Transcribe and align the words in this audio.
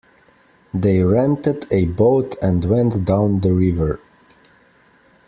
They 0.73 1.03
rented 1.03 1.67
a 1.69 1.85
boat 1.85 2.33
and 2.41 2.65
went 2.65 3.05
down 3.05 3.41
the 3.41 3.53
river. 3.53 3.99